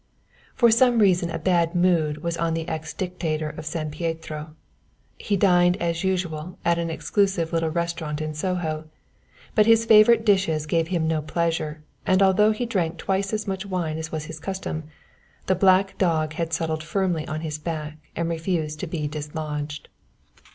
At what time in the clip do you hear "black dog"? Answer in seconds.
15.53-16.33